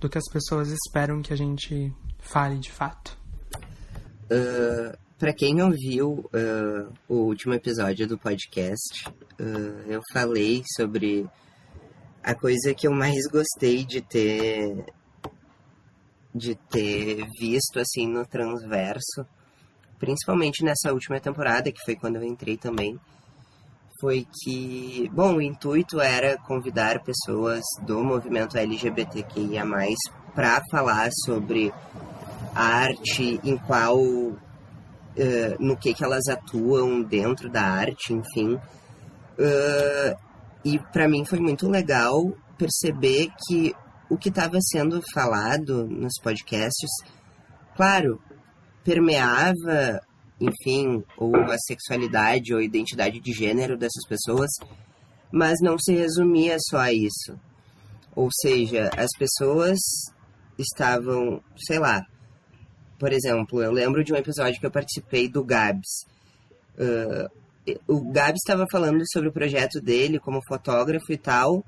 [0.00, 3.18] do que as pessoas esperam que a gente fale de fato.
[4.30, 11.24] Uh, para quem não viu uh, o último episódio do podcast, uh, eu falei sobre
[12.20, 14.84] a coisa que eu mais gostei de ter
[16.34, 19.24] de ter visto assim no transverso,
[19.96, 22.98] principalmente nessa última temporada, que foi quando eu entrei também,
[24.00, 29.64] foi que, bom, o intuito era convidar pessoas do movimento LGBTQIA+,
[30.34, 31.72] para falar sobre
[32.56, 34.00] arte em qual
[35.16, 38.54] uh, no que, que elas atuam dentro da arte, enfim.
[38.54, 40.16] Uh,
[40.64, 43.74] e para mim foi muito legal perceber que
[44.08, 46.90] o que estava sendo falado nos podcasts,
[47.74, 48.20] claro,
[48.84, 50.00] permeava,
[50.40, 54.50] enfim, ou a sexualidade ou a identidade de gênero dessas pessoas,
[55.32, 57.38] mas não se resumia só a isso.
[58.14, 59.78] Ou seja, as pessoas
[60.58, 62.02] estavam, sei lá,
[63.02, 66.06] por exemplo, eu lembro de um episódio que eu participei do Gabs.
[66.78, 67.28] Uh,
[67.88, 71.64] o Gabs estava falando sobre o projeto dele como fotógrafo e tal,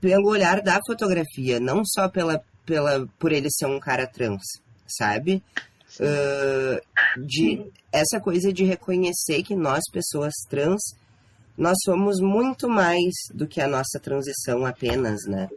[0.00, 4.42] pelo olhar da fotografia, não só pela, pela, por ele ser um cara trans,
[4.84, 5.40] sabe?
[6.00, 10.82] Uh, de essa coisa de reconhecer que nós, pessoas trans,
[11.56, 15.48] nós somos muito mais do que a nossa transição apenas, né?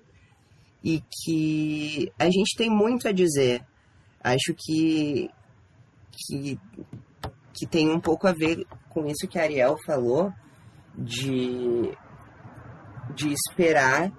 [0.84, 3.66] E que a gente tem muito a dizer
[4.24, 5.30] acho que,
[6.12, 6.60] que,
[7.54, 10.32] que tem um pouco a ver com isso que a Ariel falou,
[10.98, 11.92] de,
[13.14, 14.12] de esperar,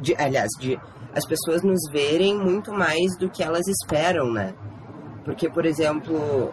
[0.00, 0.80] de, aliás, de
[1.14, 4.54] as pessoas nos verem muito mais do que elas esperam, né?
[5.24, 6.52] Porque, por exemplo,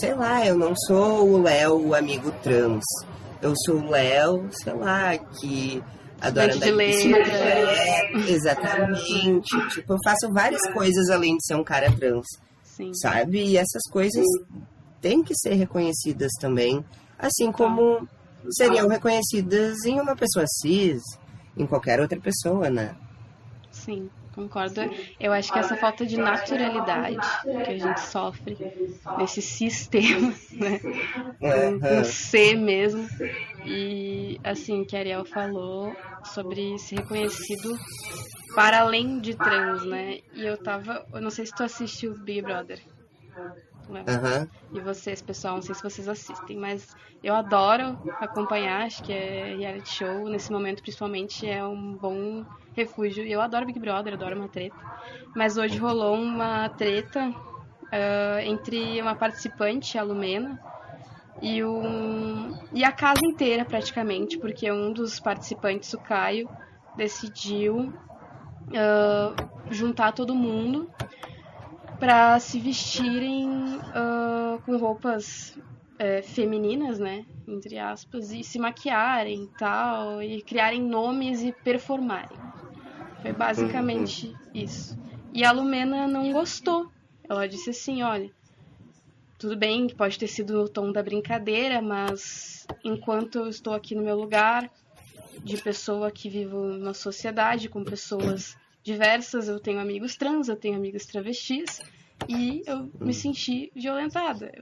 [0.00, 2.84] sei lá, eu não sou o Léo, o amigo trans.
[3.40, 5.82] Eu sou o Léo, sei lá, que
[6.22, 7.30] adora andar de bicicleta.
[7.30, 9.68] É, exatamente.
[9.68, 12.26] tipo, eu faço várias coisas além de ser um cara trans.
[12.62, 12.94] Sim.
[12.94, 13.44] Sabe?
[13.44, 14.24] E essas coisas
[15.00, 16.84] têm que ser reconhecidas também.
[17.18, 18.08] Assim como
[18.56, 21.02] seriam reconhecidas em uma pessoa cis,
[21.56, 22.94] em qualquer outra pessoa, né?
[23.70, 24.80] Sim, concordo.
[25.20, 28.56] Eu acho que essa falta de naturalidade que a gente sofre
[29.18, 30.80] nesse sistema, né?
[31.38, 33.08] Com, com C mesmo.
[33.64, 37.78] E assim, que a Ariel falou sobre ser reconhecido
[38.54, 40.20] para além de trans, né?
[40.34, 41.06] E eu tava.
[41.12, 42.80] Eu não sei se tu assistiu Big Brother.
[43.88, 44.48] Uhum.
[44.72, 49.54] E vocês, pessoal, não sei se vocês assistem, mas eu adoro acompanhar, acho que é
[49.56, 53.24] reality show, nesse momento principalmente é um bom refúgio.
[53.24, 54.76] Eu adoro Big Brother, adoro uma treta.
[55.34, 60.58] Mas hoje rolou uma treta uh, entre uma participante, a Lumena,
[61.40, 66.48] e, um, e a casa inteira praticamente, porque um dos participantes, o Caio,
[66.96, 67.92] decidiu
[68.68, 70.90] uh, juntar todo mundo
[72.02, 75.56] para se vestirem uh, com roupas
[75.96, 82.36] é, femininas, né, entre aspas, e se maquiarem e tal, e criarem nomes e performarem.
[83.22, 84.50] Foi basicamente uhum.
[84.52, 84.98] isso.
[85.32, 86.90] E a Lumena não gostou.
[87.28, 88.32] Ela disse assim, olha,
[89.38, 93.94] tudo bem que pode ter sido no tom da brincadeira, mas enquanto eu estou aqui
[93.94, 94.68] no meu lugar
[95.44, 100.76] de pessoa que vivo na sociedade com pessoas diversas, eu tenho amigos trans, eu tenho
[100.76, 101.80] amigos travestis,
[102.28, 104.52] e eu me senti violentada.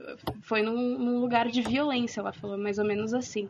[0.41, 3.49] Foi num, num lugar de violência, ela falou mais ou menos assim.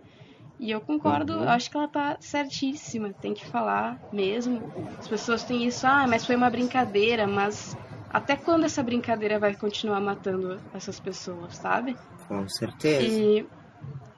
[0.60, 1.50] E eu concordo, uhum.
[1.50, 4.62] acho que ela tá certíssima, tem que falar mesmo.
[5.00, 7.76] As pessoas têm isso, ah, mas foi uma brincadeira, mas
[8.12, 11.98] até quando essa brincadeira vai continuar matando essas pessoas, sabe?
[12.28, 13.08] Com certeza.
[13.08, 13.46] E,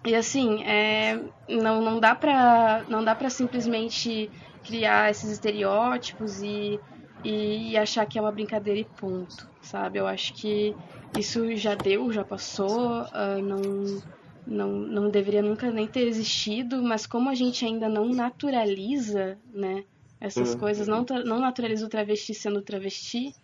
[0.06, 4.30] e assim, é, não, não dá pra, não dá pra simplesmente
[4.64, 6.80] criar esses estereótipos e,
[7.24, 10.00] e, achar que é uma brincadeira e ponto, sabe?
[10.00, 10.76] Eu acho que
[11.18, 14.02] isso já deu, já passou, uh, não,
[14.46, 19.84] não, não deveria nunca nem ter existido, mas como a gente ainda não naturaliza, né,
[20.20, 20.60] essas uhum.
[20.60, 23.36] coisas, não, não naturaliza o travesti sendo travesti,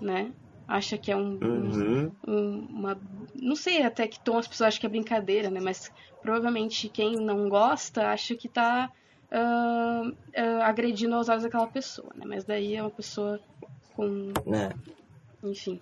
[0.00, 0.32] né?
[0.66, 2.12] Acha que é um, uhum.
[2.26, 3.00] um, uma.
[3.34, 5.60] Não sei até que tom as pessoas acham que é brincadeira, né?
[5.60, 5.90] Mas
[6.20, 8.90] provavelmente quem não gosta acha que tá
[9.32, 12.24] uh, uh, agredindo aos olhos daquela pessoa, né?
[12.26, 13.40] Mas daí é uma pessoa
[13.94, 14.32] com.
[14.54, 15.46] É.
[15.46, 15.80] Enfim.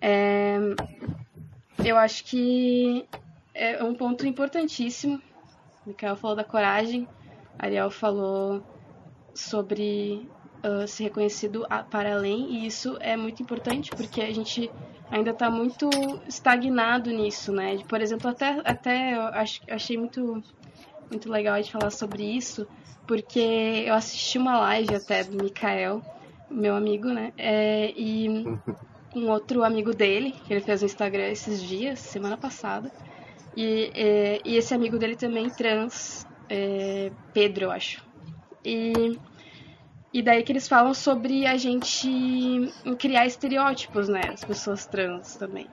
[0.00, 0.58] É...
[1.84, 3.06] Eu acho que
[3.54, 5.20] é um ponto importantíssimo.
[5.84, 7.08] O Mikael falou da coragem,
[7.58, 8.62] Ariel falou
[9.34, 10.28] sobre
[10.64, 14.70] uh, ser reconhecido para além, e isso é muito importante porque a gente
[15.10, 15.88] ainda está muito
[16.26, 17.78] estagnado nisso, né?
[17.88, 20.42] Por exemplo, até, até eu ach, achei muito
[21.10, 22.66] muito legal de falar sobre isso,
[23.06, 26.02] porque eu assisti uma live até do Mikael,
[26.50, 27.32] meu amigo, né?
[27.36, 28.28] É, e
[29.14, 32.90] um outro amigo dele, que ele fez no Instagram esses dias, semana passada.
[33.56, 38.04] E, é, e esse amigo dele também trans, é, Pedro, eu acho.
[38.64, 39.18] E,
[40.12, 44.20] e daí que eles falam sobre a gente criar estereótipos, né?
[44.32, 45.66] As pessoas trans também.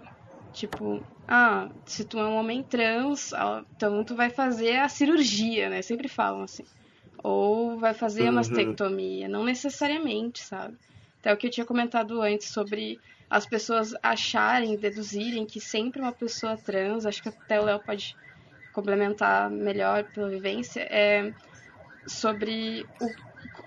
[0.55, 3.33] Tipo, ah, se tu é um homem trans,
[3.75, 5.81] então tu vai fazer a cirurgia, né?
[5.81, 6.63] Sempre falam assim.
[7.21, 8.35] Ou vai fazer a uhum.
[8.35, 9.27] mastectomia.
[9.27, 10.77] Não necessariamente, sabe?
[11.19, 16.13] Até o que eu tinha comentado antes sobre as pessoas acharem, deduzirem que sempre uma
[16.13, 18.15] pessoa trans, acho que até o Léo pode
[18.71, 21.33] complementar melhor pela vivência, é
[22.07, 23.09] sobre o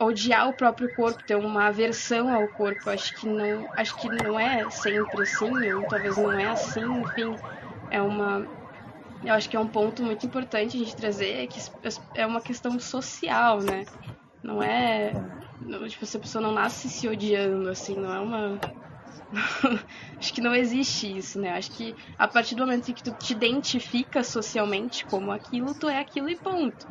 [0.00, 2.90] odiar o próprio corpo, ter uma aversão ao corpo.
[2.90, 7.36] Acho que não, acho que não é sempre assim, ou talvez não é assim, enfim,
[7.90, 8.46] é uma
[9.24, 11.60] eu acho que é um ponto muito importante a gente trazer, é que
[12.14, 13.84] é uma questão social, né?
[14.42, 15.12] Não é,
[15.88, 18.60] tipo, se a pessoa não nasce se odiando assim, não é uma
[20.16, 21.50] acho que não existe isso, né?
[21.50, 25.88] Acho que a partir do momento em que tu te identifica socialmente como aquilo, tu
[25.88, 26.86] é aquilo e ponto.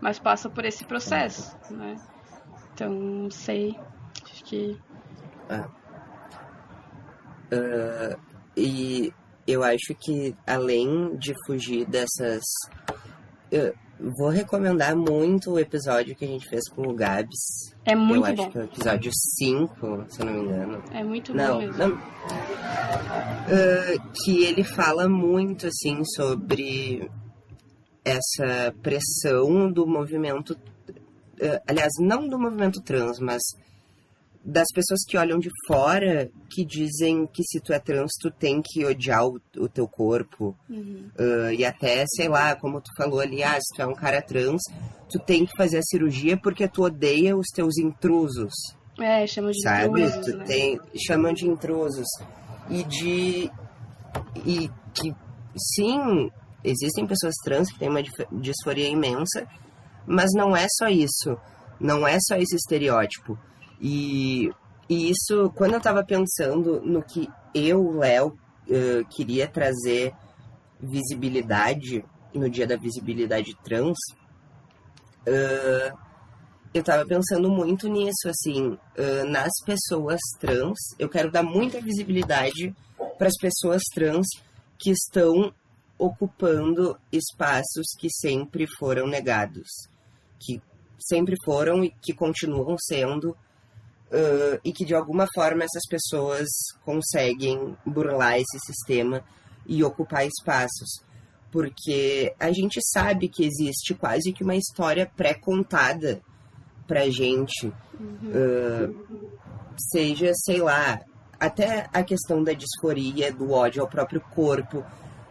[0.00, 1.96] Mas passa por esse processo, né?
[2.74, 3.78] Então, não sei.
[4.24, 4.78] Acho que.
[5.48, 5.68] Ah.
[7.52, 8.18] Uh,
[8.56, 9.12] e
[9.46, 12.42] eu acho que além de fugir dessas.
[13.50, 13.74] Eu
[14.18, 17.74] vou recomendar muito o episódio que a gente fez com o Gabs.
[17.84, 18.42] É muito eu bom.
[18.42, 20.82] acho que é o episódio 5, se eu não me engano.
[20.92, 21.78] É muito não, bom mesmo.
[21.78, 21.92] Não.
[23.48, 27.10] Uh, que ele fala muito, assim, sobre
[28.04, 30.56] essa pressão do movimento
[31.66, 33.42] aliás, não do movimento trans, mas
[34.44, 38.60] das pessoas que olham de fora, que dizem que se tu é trans, tu tem
[38.60, 40.56] que odiar o, o teu corpo.
[40.68, 41.08] Uhum.
[41.18, 44.20] Uh, e até, sei lá, como tu falou ali, ah, se tu é um cara
[44.20, 44.60] trans,
[45.08, 48.52] tu tem que fazer a cirurgia porque tu odeia os teus intrusos.
[49.00, 50.02] É, chamam de sabe?
[50.02, 50.26] intrusos.
[50.26, 50.44] Tu né?
[50.44, 52.08] tem, chamam de intrusos.
[52.68, 53.50] E de.
[54.44, 55.14] E que,
[55.56, 56.30] sim,
[56.64, 58.02] existem pessoas trans que têm uma
[58.40, 59.46] disforia imensa,
[60.06, 61.36] mas não é só isso.
[61.80, 63.38] Não é só esse estereótipo.
[63.80, 64.50] E,
[64.88, 70.12] e isso, quando eu estava pensando no que eu, Léo, uh, queria trazer
[70.80, 73.98] visibilidade no dia da visibilidade trans,
[75.26, 75.98] uh,
[76.74, 80.78] eu estava pensando muito nisso, assim, uh, nas pessoas trans.
[80.98, 82.74] Eu quero dar muita visibilidade
[83.18, 84.26] para as pessoas trans
[84.78, 85.52] que estão
[85.98, 89.68] ocupando espaços que sempre foram negados,
[90.42, 90.60] que
[90.98, 96.48] sempre foram e que continuam sendo, uh, e que de alguma forma essas pessoas
[96.84, 99.24] conseguem burlar esse sistema
[99.66, 101.02] e ocupar espaços.
[101.50, 106.22] Porque a gente sabe que existe quase que uma história pré-contada
[106.86, 107.72] pra gente.
[108.00, 108.30] Uhum.
[108.30, 109.32] Uh,
[109.90, 110.98] seja, sei lá,
[111.38, 114.84] até a questão da disforia, do ódio ao próprio corpo,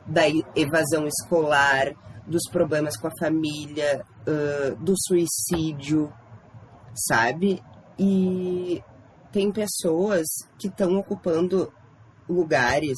[0.06, 0.24] da
[0.56, 1.94] evasão escolar,
[2.28, 6.12] dos problemas com a família, uh, do suicídio,
[6.94, 7.62] sabe?
[7.98, 8.84] E
[9.32, 10.26] tem pessoas
[10.60, 11.72] que estão ocupando
[12.28, 12.98] lugares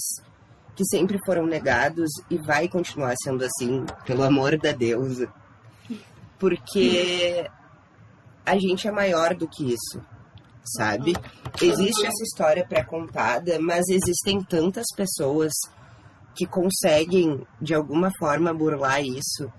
[0.75, 5.31] que sempre foram negados e vai continuar sendo assim, pelo amor da deusa.
[6.39, 7.47] Porque
[8.45, 10.03] a gente é maior do que isso,
[10.63, 11.13] sabe?
[11.61, 15.53] Existe essa história pré-contada, mas existem tantas pessoas
[16.35, 19.51] que conseguem, de alguma forma, burlar isso.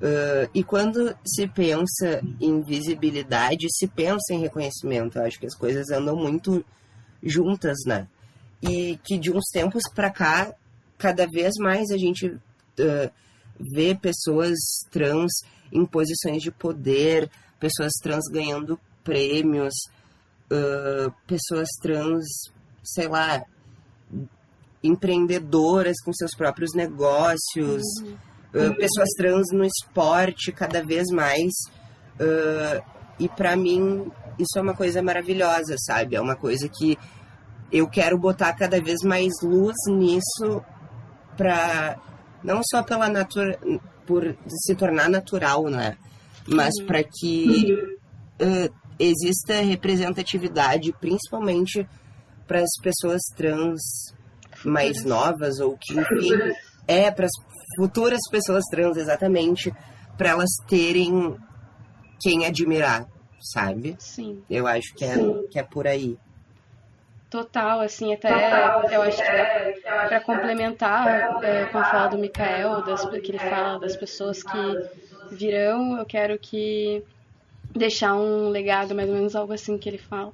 [0.00, 5.18] Uh, e quando se pensa em visibilidade, se pensa em reconhecimento.
[5.18, 6.64] Eu acho que as coisas andam muito
[7.22, 8.06] juntas, né?
[8.62, 10.54] E que de uns tempos para cá,
[10.96, 13.10] cada vez mais a gente uh,
[13.72, 14.56] vê pessoas
[14.90, 15.32] trans
[15.72, 19.74] em posições de poder, pessoas trans ganhando prêmios,
[20.52, 22.24] uh, pessoas trans,
[22.84, 23.44] sei lá,
[24.82, 28.16] empreendedoras com seus próprios negócios, uhum.
[28.54, 31.52] Uh, pessoas trans no esporte cada vez mais.
[32.20, 32.82] Uh,
[33.18, 36.14] e para mim isso é uma coisa maravilhosa, sabe?
[36.16, 36.96] É uma coisa que
[37.72, 40.62] eu quero botar cada vez mais luz nisso
[41.36, 41.98] para
[42.42, 43.58] não só pela natura
[44.06, 45.96] por se tornar natural, né?
[46.46, 46.86] Mas uhum.
[46.86, 47.74] para que
[48.40, 51.86] uh, exista representatividade, principalmente
[52.46, 53.80] para as pessoas trans
[54.64, 56.32] mais novas ou que, enfim,
[56.86, 57.26] é para
[57.78, 59.72] futuras pessoas trans, exatamente,
[60.16, 61.36] para elas terem
[62.20, 63.06] quem admirar,
[63.40, 63.94] sabe?
[64.00, 64.42] Sim.
[64.50, 65.14] Eu acho que é,
[65.48, 66.18] que é por aí.
[67.30, 68.30] Total, assim, até
[68.90, 73.96] eu acho que para complementar, é, quando fala do Mikael, das, que ele fala das
[73.96, 74.88] pessoas que
[75.30, 77.04] virão, eu quero que
[77.76, 80.32] deixar um legado, mais ou menos algo assim que ele fala.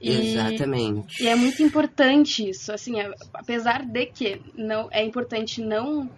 [0.00, 1.24] E, Exatamente.
[1.24, 6.08] E é muito importante isso, assim, é, apesar de que não é importante não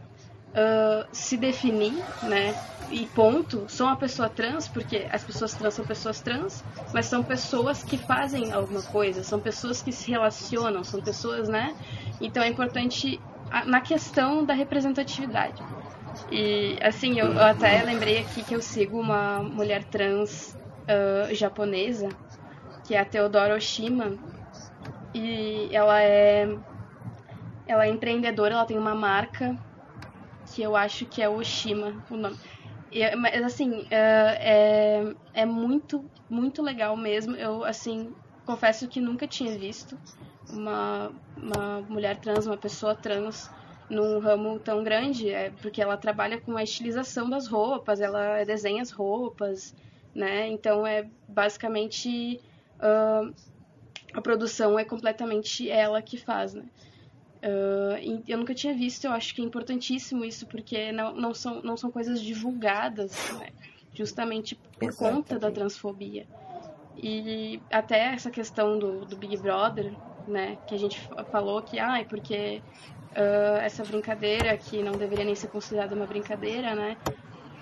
[0.51, 2.55] uh, se definir, né?
[2.91, 7.23] E ponto, sou uma pessoa trans, porque as pessoas trans são pessoas trans, mas são
[7.23, 11.75] pessoas que fazem alguma coisa, são pessoas que se relacionam, são pessoas, né?
[12.21, 13.21] Então é importante
[13.67, 15.63] na questão da representatividade.
[16.31, 22.09] E assim, eu, eu até lembrei aqui que eu sigo uma mulher trans uh, japonesa
[22.91, 24.19] que é a Teodora Oshima.
[25.15, 26.49] E ela é
[27.65, 29.57] ela é empreendedora, ela tem uma marca
[30.61, 32.37] que eu acho que é Oshima, o nome.
[32.93, 37.35] E, mas assim, é, é, é muito, muito legal mesmo.
[37.35, 38.13] Eu, assim,
[38.45, 39.97] confesso que nunca tinha visto
[40.51, 43.51] uma, uma mulher trans, uma pessoa trans
[43.89, 48.83] num ramo tão grande, é porque ela trabalha com a estilização das roupas, ela desenha
[48.83, 49.75] as roupas,
[50.15, 50.47] né?
[50.49, 52.39] Então é basicamente
[52.77, 53.35] uh,
[54.13, 56.65] a produção é completamente ela que faz, né?
[57.43, 61.63] Uh, eu nunca tinha visto, eu acho que é importantíssimo isso, porque não, não, são,
[61.63, 63.49] não são coisas divulgadas, né?
[63.95, 65.15] justamente por Exato.
[65.15, 66.27] conta da transfobia.
[66.97, 69.93] E até essa questão do, do Big Brother,
[70.29, 71.01] né, que a gente
[71.31, 72.63] falou que, ah, é porque
[73.13, 76.97] uh, essa brincadeira que não deveria nem ser considerada uma brincadeira, né?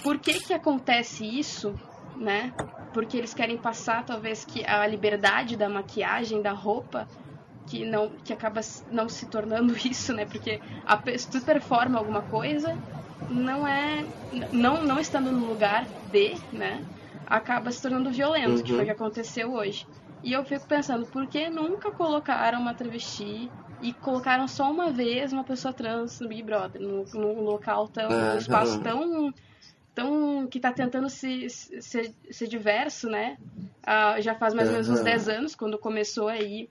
[0.03, 1.73] Por que que acontece isso,
[2.17, 2.53] né?
[2.93, 7.09] porque eles querem passar talvez que a liberdade da maquiagem, da roupa,
[7.69, 8.61] que não que acaba
[8.91, 10.25] não se tornando isso, né?
[10.25, 12.77] Porque a, se tu performa alguma coisa,
[13.29, 14.05] não é
[14.53, 16.83] não não estando no lugar de, né?
[17.27, 18.63] Acaba se tornando violento, uhum.
[18.63, 19.87] que foi o que aconteceu hoje.
[20.23, 23.51] E eu fico pensando, por que nunca colocaram uma travesti
[23.81, 28.09] e colocaram só uma vez uma pessoa trans no Big Brother, num, num local tão,
[28.09, 28.31] uhum.
[28.31, 29.33] num espaço tão
[29.95, 33.37] tão que está tentando se, ser, ser diverso, né?
[33.83, 36.69] Uh, já faz mais ou menos uns 10 anos, quando começou aí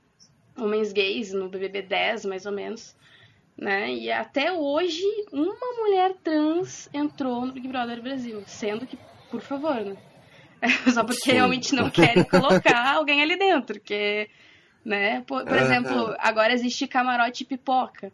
[0.58, 2.96] homens gays no BBB 10, mais ou menos.
[3.58, 3.92] né?
[3.92, 8.98] E até hoje uma mulher trans entrou no Big Brother Brasil, sendo que,
[9.32, 9.98] por favor, né?
[10.94, 11.34] Só porque Sim.
[11.34, 14.30] realmente não querem colocar alguém ali dentro, porque,
[14.86, 15.22] né?
[15.22, 18.12] Por, por exemplo, agora existe camarote pipoca.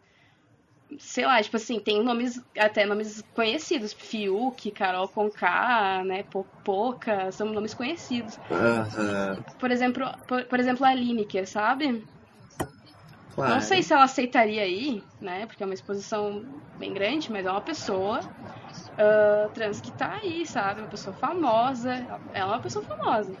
[0.98, 6.24] Sei lá, tipo assim, tem nomes, até nomes conhecidos, Fiuk, Carol Conká, né,
[6.62, 8.38] Poca, são nomes conhecidos.
[8.48, 9.42] Uhum.
[9.58, 12.04] Por exemplo, por, por exemplo, a Lineker, sabe?
[13.34, 13.54] Claro.
[13.54, 15.46] Não sei se ela aceitaria aí, né?
[15.46, 16.44] Porque é uma exposição
[16.78, 20.80] bem grande, mas é uma pessoa uh, trans que tá aí, sabe?
[20.80, 21.92] Uma pessoa famosa.
[21.92, 23.34] Ela é uma pessoa famosa.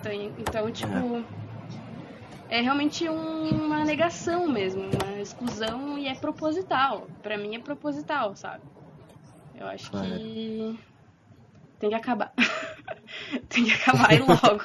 [0.00, 1.24] Então, então tipo.
[2.50, 7.08] É realmente um, uma negação mesmo, uma exclusão e é proposital.
[7.22, 8.62] Para mim é proposital, sabe?
[9.54, 10.06] Eu acho claro.
[10.06, 10.78] que
[11.78, 12.32] tem que acabar.
[13.48, 14.64] tem que acabar e logo.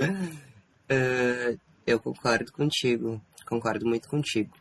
[0.00, 4.54] Uh, eu concordo contigo, concordo muito contigo.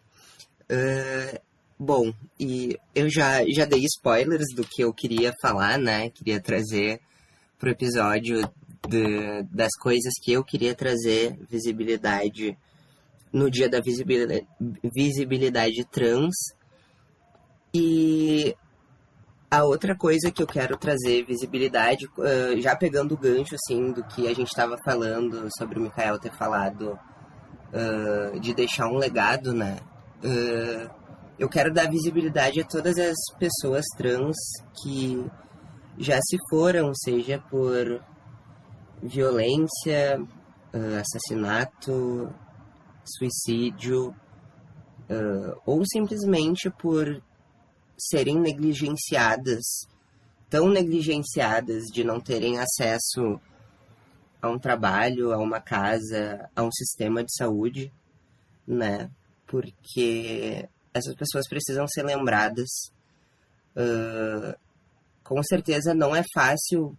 [0.64, 1.40] Uh,
[1.78, 6.10] bom, e eu já, já dei spoilers do que eu queria falar, né?
[6.10, 7.00] Queria trazer
[7.58, 8.42] pro episódio
[8.88, 12.58] de, das coisas que eu queria trazer visibilidade
[13.32, 14.48] no dia da visibilidade,
[14.96, 16.36] visibilidade trans.
[17.74, 18.56] E
[19.50, 24.04] a outra coisa que eu quero trazer visibilidade, uh, já pegando o gancho assim do
[24.04, 27.00] que a gente estava falando sobre o Mikael ter falado
[27.74, 29.80] uh, de deixar um legado, né?
[30.24, 30.90] Uh,
[31.38, 34.36] eu quero dar visibilidade a todas as pessoas trans
[34.82, 35.26] que
[35.98, 38.04] já se foram, seja por
[39.02, 42.34] violência, uh, assassinato,
[43.04, 44.16] suicídio,
[45.66, 47.22] ou simplesmente por
[47.98, 49.62] serem negligenciadas,
[50.50, 53.40] tão negligenciadas de não terem acesso
[54.44, 57.94] a um trabalho, a uma casa, a um sistema de saúde,
[58.68, 59.10] né?
[59.48, 62.68] Porque essas pessoas precisam ser lembradas.
[63.74, 64.54] Uh,
[65.24, 66.94] com certeza não é fácil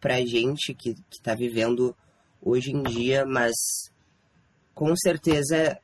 [0.00, 1.94] pra gente que, que tá vivendo
[2.40, 3.56] hoje em dia, mas
[4.72, 5.76] com certeza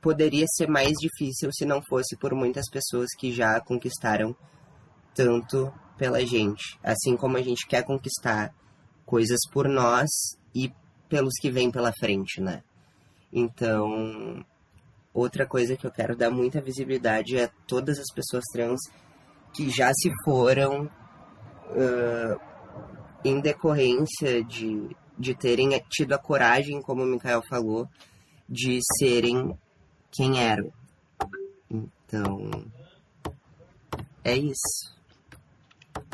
[0.00, 4.34] poderia ser mais difícil se não fosse por muitas pessoas que já conquistaram
[5.14, 6.76] tanto pela gente.
[6.82, 8.52] Assim como a gente quer conquistar
[9.04, 10.08] coisas por nós
[10.54, 10.72] e
[11.08, 12.62] pelos que vêm pela frente, né?
[13.32, 14.44] Então,
[15.12, 18.80] outra coisa que eu quero dar muita visibilidade é todas as pessoas trans
[19.54, 22.40] que já se foram uh,
[23.24, 27.88] em decorrência de, de terem tido a coragem, como o Mikael falou,
[28.48, 29.58] de serem
[30.10, 30.72] quem eram.
[31.70, 32.50] Então,
[34.24, 34.92] é isso.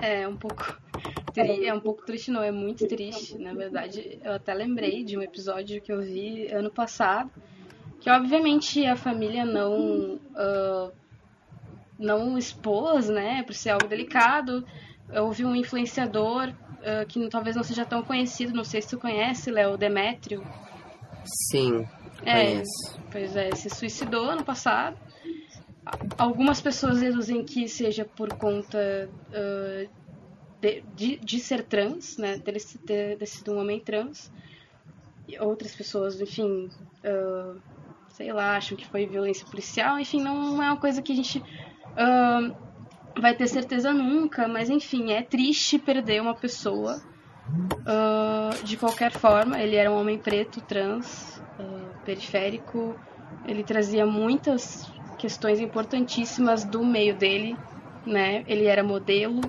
[0.00, 0.76] É um pouco
[1.40, 3.38] é um pouco triste, não, é muito triste.
[3.38, 7.30] Na verdade, eu até lembrei de um episódio que eu vi ano passado,
[8.00, 10.92] que obviamente a família não uh,
[11.98, 14.64] não expôs, né, por ser algo delicado.
[15.12, 18.98] Eu ouvi um influenciador uh, que talvez não seja tão conhecido, não sei se tu
[18.98, 20.46] conhece, Léo Demétrio.
[21.50, 21.86] Sim,
[22.24, 22.62] é,
[23.10, 24.96] pois é, se suicidou ano passado.
[26.18, 29.88] Algumas pessoas deduzem que seja por conta uh,
[30.60, 32.60] de, de, ser trans, né, ter,
[33.16, 34.30] ter sido um homem trans.
[35.26, 36.70] E outras pessoas, enfim,
[37.04, 37.60] uh,
[38.10, 39.98] sei lá, acham que foi violência policial.
[39.98, 42.56] Enfim, não é uma coisa que a gente uh,
[43.20, 47.00] vai ter certeza nunca, mas enfim, é triste perder uma pessoa.
[47.48, 52.98] Uh, de qualquer forma, ele era um homem preto, trans, uh, periférico.
[53.46, 57.56] Ele trazia muitas questões importantíssimas do meio dele,
[58.06, 58.44] né?
[58.46, 59.40] Ele era modelo,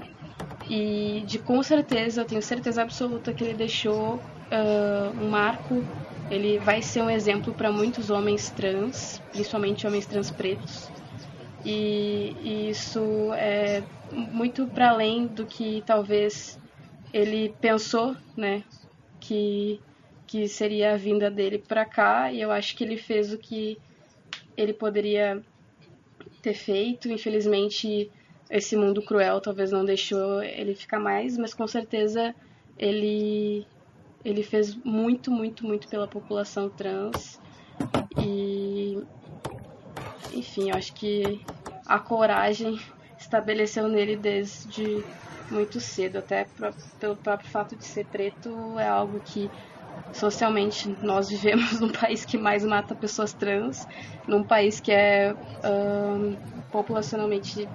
[0.70, 5.84] e de com certeza, eu tenho certeza absoluta que ele deixou uh, um marco.
[6.30, 10.88] Ele vai ser um exemplo para muitos homens trans, principalmente homens trans pretos.
[11.66, 16.60] E, e isso é muito para além do que talvez
[17.12, 18.64] ele pensou, né?
[19.20, 19.82] Que,
[20.28, 22.32] que seria a vinda dele para cá.
[22.32, 23.76] E eu acho que ele fez o que
[24.56, 25.42] ele poderia
[26.44, 27.12] ter feito.
[27.12, 28.12] Infelizmente,
[28.50, 32.34] esse mundo cruel talvez não deixou ele ficar mais, mas com certeza
[32.78, 33.66] ele
[34.26, 37.40] ele fez muito, muito, muito pela população trans.
[38.18, 39.02] E
[40.34, 41.42] enfim, acho que
[41.86, 42.80] a coragem
[43.18, 45.04] estabeleceu nele desde
[45.50, 46.46] muito cedo, até
[47.00, 49.50] pelo próprio fato de ser preto é algo que
[50.14, 53.88] socialmente nós vivemos num país que mais mata pessoas trans,
[54.28, 56.36] num país que é um,
[56.72, 57.68] populacionalmente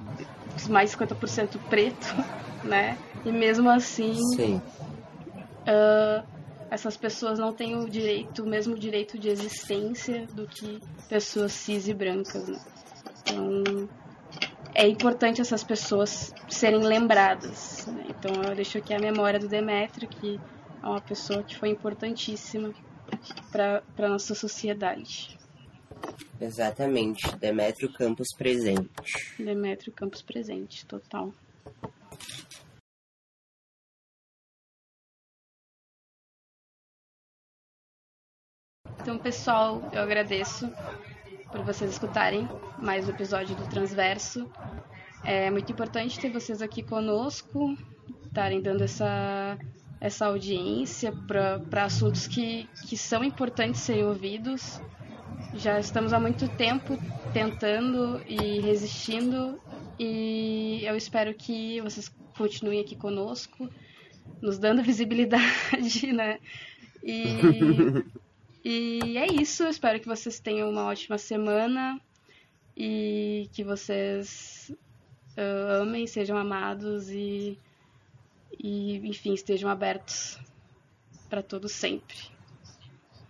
[0.68, 2.06] mais 50% preto,
[2.64, 2.98] né?
[3.24, 4.14] E mesmo assim.
[4.14, 4.62] Sim.
[5.66, 6.34] Uh,
[6.70, 11.86] essas pessoas não têm o direito, o mesmo direito de existência do que pessoas cis
[11.86, 12.48] e brancas.
[12.48, 12.60] Né?
[13.20, 13.88] Então,
[14.74, 17.86] é importante essas pessoas serem lembradas.
[17.86, 18.06] Né?
[18.08, 20.40] Então, eu deixo aqui a memória do Demetrio, que
[20.82, 22.74] é uma pessoa que foi importantíssima
[23.52, 25.38] para a nossa sociedade.
[26.40, 28.90] Exatamente, Demétrio Campos presente.
[29.38, 31.32] Demétrio Campos presente, total.
[39.00, 40.72] Então, pessoal, eu agradeço
[41.52, 44.50] por vocês escutarem mais um episódio do Transverso.
[45.22, 47.76] É muito importante ter vocês aqui conosco,
[48.24, 49.58] estarem dando essa,
[50.00, 54.80] essa audiência para assuntos que, que são importantes serem ouvidos.
[55.56, 56.98] Já estamos há muito tempo
[57.32, 59.60] tentando e resistindo,
[59.98, 63.68] e eu espero que vocês continuem aqui conosco,
[64.42, 66.38] nos dando visibilidade, né?
[67.02, 67.24] E
[68.64, 69.64] E é isso.
[69.64, 72.00] Espero que vocês tenham uma ótima semana
[72.74, 74.72] e que vocês
[75.36, 77.58] uh, amem, sejam amados e,
[78.58, 80.40] e, enfim, estejam abertos
[81.28, 82.16] para todos sempre.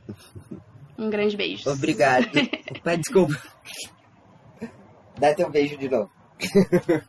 [0.98, 1.68] Um grande beijo.
[1.70, 2.26] Obrigado.
[2.78, 3.34] Opa, desculpa.
[5.18, 6.10] Dá teu beijo de novo.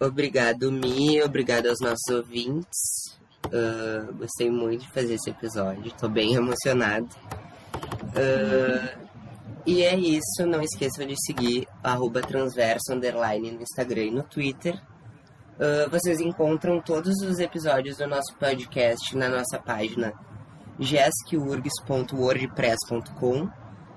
[0.00, 1.22] obrigado, Mi.
[1.22, 3.10] Obrigado aos nossos ouvintes.
[3.46, 7.08] Uh, gostei muito de fazer esse episódio, tô bem emocionado.
[8.14, 9.08] Uh,
[9.66, 11.66] e é isso, não esqueçam de seguir
[12.28, 14.74] transverso underline no Instagram e no Twitter.
[15.56, 20.12] Uh, vocês encontram todos os episódios do nosso podcast na nossa página
[20.80, 23.48] jesquiurgs.wordpress.com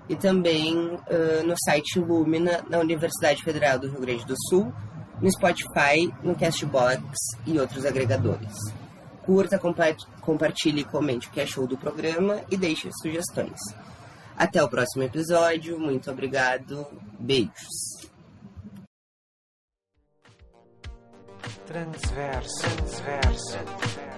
[0.09, 4.73] e também uh, no site Lumina, na Universidade Federal do Rio Grande do Sul,
[5.21, 7.01] no Spotify, no Castbox
[7.45, 8.53] e outros agregadores.
[9.25, 9.57] Curta,
[10.21, 13.57] compartilhe, comente o que achou do programa e deixe sugestões.
[14.35, 15.79] Até o próximo episódio.
[15.79, 16.85] Muito obrigado.
[17.17, 18.11] Beijos.
[21.65, 24.12] Transverso, transverso.